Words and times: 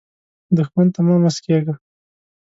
دښمن 0.57 0.87
ته 0.93 0.99
مه 1.05 1.15
مسکېږه 1.23 1.73